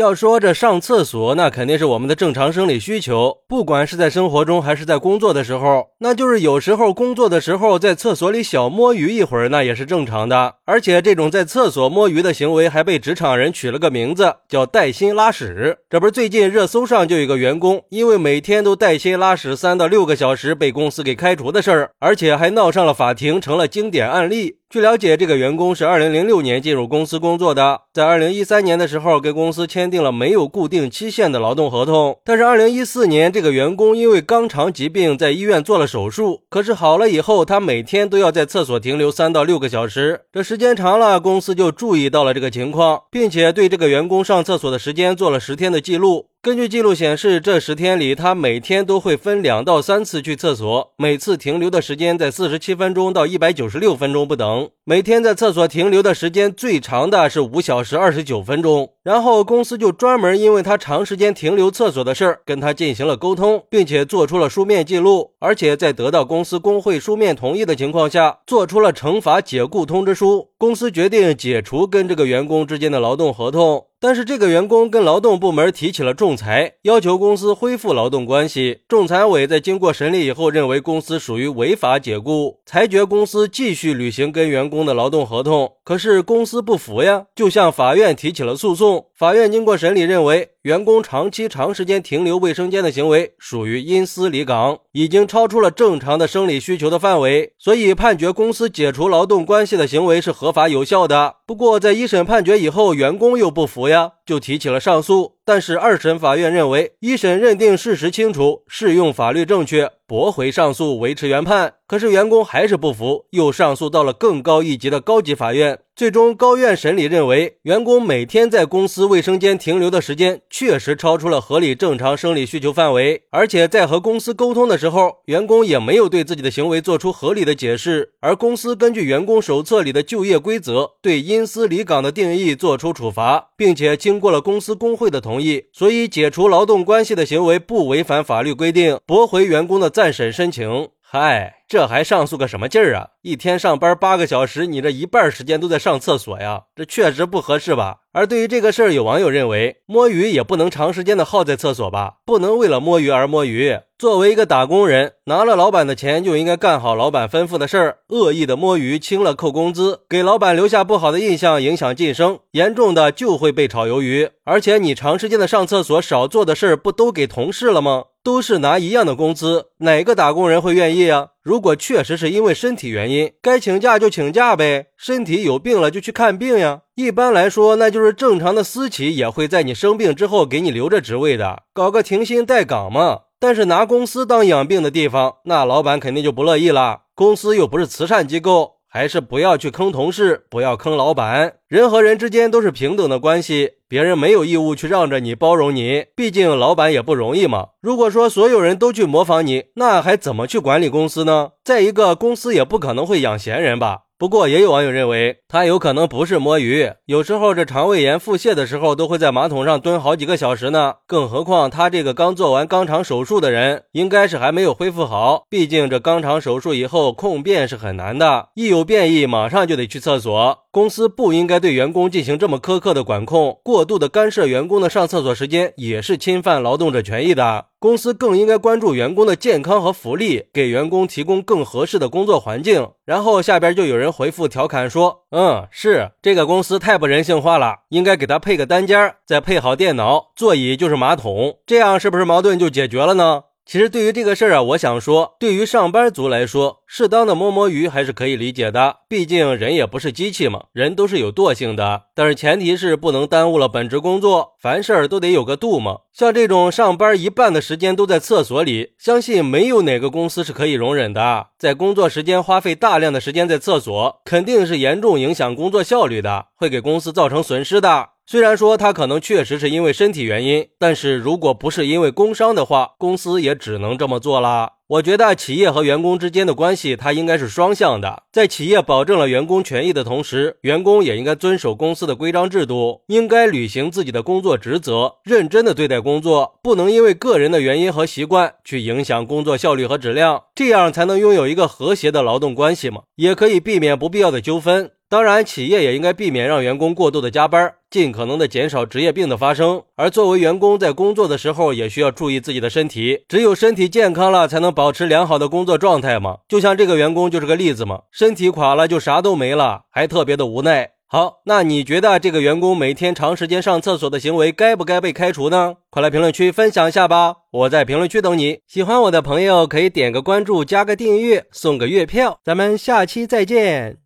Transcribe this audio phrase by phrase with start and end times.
[0.00, 10.54] 要说这上厕所，那肯定是我们的正常生理需求，不管是在生活中还是在工作的时候，那就是有时候工作的时候在厕所里小摸鱼一会儿，那也是正常的。
[10.64, 15.76] 而且这种在厕所摸鱼的行为还被职场人取了个名字，叫带薪拉屎。
[15.90, 24.56] 这不是最近热搜上就有个员工，因为每天都带薪拉屎三到六个小时，被公司给开除的事儿，而且还闹上了法庭，成了经典案例。
[24.70, 32.18] 据了解，这个员工是二零零六年进入公司工作的，在二零一三年的时候跟公司签订了没有固定期限的劳动合同。
[32.24, 40.22] 但是二零一四年，这个员工因为肛肠疾病在医院做了手术，可是好了以后，他每天都要在厕所停留三到六个小时。
[40.32, 46.29] 这时间长了，公司就注意到了这个情况，并且对这个员工上厕所的时间做了十天的记录。
[46.42, 54.70] 根据记录显示，这十天里，他每天都会分两到三次去厕所，每次停留的时间在四十七分钟到一百九十六分钟不等。
[54.86, 58.88] 每天在厕所停留的时间最长的是五小时二十九分钟。
[59.02, 70.48] 然后公司就专门因为他长时间停留厕所的事儿，跟他进行了沟通，并且做出了书面记录，而且在得到公司工会书面同意的情况下，做出了惩罚解雇通知书。
[70.56, 73.84] 公司决定解除跟这个员工之间的劳动合同。
[74.02, 78.80] 但是这个员工跟劳动部门提起了仲裁，要求公司恢复劳动关系。
[78.88, 85.72] 仲裁委在经过审理以后，认为公司属于违法解雇，裁决公司继续履行跟员工的劳动合同。
[85.84, 89.04] 可是公司不服呀，就向法院提起了诉讼。
[89.14, 101.36] 法院经过审理，认为员工长期长时间停留卫生间的行为属于因私离岗，已经超出了正常的生理需求的范围，所以判决公司解除劳动关系的行为是合法有效的。
[101.46, 105.32] 不过在一审判决以后，员工又不服呀，就提起了上诉。
[105.44, 111.74] 但是二审法院认为，一审认定事实清楚，适用法律正确，驳回上诉，维持原判。
[111.88, 115.80] 可是员工还是不服，又上诉到了更高一级的高级法院。
[115.96, 128.12] 最终，高院审理认为，员工每天在公司卫生间停留的时间确实超出了合理正常生理需求范围，而且在和公司沟通的时候，员工也没有对自己的行为做出合理的解释。
[128.20, 140.88] 而公司根据员工手册里的就业规则，对因私离岗的定义作出处罚，并且经过了公司工会的同意，所以解除劳动关系的行为不违反法律规定，驳回员工的再审申请。
[141.12, 141.56] 嗨。
[141.70, 143.10] 这还上诉个什么劲儿啊！
[143.22, 147.98] 一天上班八个小时，你这一半时间都在上厕所呀，这确实不合适吧？
[148.12, 152.14] 而对于这个事儿，有网友认为，摸鱼也不能长时间的耗在厕所吧？
[152.26, 153.78] 不能为了摸鱼而摸鱼。
[153.96, 157.98] 作为一个打工人，拿了老板的钱就应该干好老板吩咐的事儿。
[158.08, 164.28] 恶意的摸鱼，轻了扣工资，给老板留下不好的印象，影响晋升，严重的就会被炒鱿鱼。
[164.44, 168.06] 而且你长时间的上厕所，少做的事儿不都给同事了吗？
[168.22, 171.28] 都是拿一样的工资，哪个打工人会愿意啊？
[171.42, 174.88] 如果确实是因为身体原因，该请假就请假呗。
[174.96, 176.82] 身体有病了就去看病呀。
[176.94, 183.20] 一般来说，那就是正常的私企也会在你生病之后给你留着职位的，搞个停薪待岗嘛。
[183.38, 187.04] 但是拿公司当养病的地方，那老板肯定就不乐意了。
[187.14, 188.79] 公司又不是慈善机构。
[188.92, 191.54] 还是不要去坑同事，不要坑老板。
[191.68, 196.06] 人和人之间都是平等的关系，别人没有义务去让着你、包容你。
[196.16, 197.68] 毕竟老板也不容易嘛。
[197.80, 201.50] 如果说所有人都去模仿你，那还怎么去管理公司呢？
[201.62, 204.00] 再一个，公司也不可能会养闲人吧。
[204.20, 210.96] 不过，也有网友认为他有可能不是摸鱼，有时候这肠胃炎腹泻的时候都会在马桶上蹲好几个小时呢。
[211.06, 215.44] 更何况他这个刚做完肛肠手术的人，应该是还没有恢复好。
[215.48, 220.58] 毕竟这肛肠手术以后控便是很难的，一有便意马上就得去厕所。
[220.70, 227.69] 公司不应该对员工进行这么苛刻的管控，过度的干涉员工的上厕所时间也是侵犯劳动者权益的。
[227.80, 232.90] 公司更应该关注员工的健康和福利，给员工提供更合适的工作环境。
[233.06, 248.96] 然后下边就有人回复调侃说：“嗯，是这个公司太不人性化了，应该给他配个单间，再配好电脑，座椅就是马桶，这样是不是矛盾就解决了呢？”其实对于这个事儿啊，我想说，对于上班族来说，适当的摸摸鱼还是可以理解的。
[249.08, 252.02] 毕竟人也不是机器嘛，人都是有惰性的。
[252.16, 255.98] 但是前提是不能耽误了本职工作，凡事儿都得有个度嘛。
[256.12, 261.50] 像这种上班一半的时间都在厕所里，相信没有哪个公司是可以容忍的。
[261.56, 268.08] 在工作时间花费大量的时间在厕所，肯定是严重影响工作效率的，会给公司造成损失的。
[268.30, 274.74] 虽然说他可能确实是因为身体原因，但是如果不是因为工伤的话，公司也只能这么做了。
[274.86, 278.22] 我觉得企业和员工之间的关系，它应该是双向的。
[278.30, 294.92] 在企业保证了员工权益的同时，员工也应该遵守公司的规章制度，应该履行自己的工作职责，认真的对待工作，不能因为个人的原因和习惯去影响工作效率和质量，这样才能拥有一个和谐的劳动关系嘛，也可以避免不必要的纠纷。
[295.10, 299.82] 当然，企业也应该避免让员工过度的加班，尽可能的减少职业病的发生。
[299.96, 306.36] 而作为员工，在工作的时候也需要注意自己的身体，只有身体健康了，才能保持良好的工作状态嘛。
[306.48, 310.90] 就像这个员工就是个例子嘛，身体垮了就啥都没了，还特别的无奈。
[311.08, 315.74] 好，那你觉得这个员工每天长时间上厕所的行为该不该被开除呢？
[315.90, 317.34] 快来评论区分享一下吧！
[317.50, 318.60] 我在评论区等你。
[318.68, 322.38] 喜欢我的朋友可以点个关注，加个订阅，送个月票。
[322.44, 323.99] 咱们下期再见。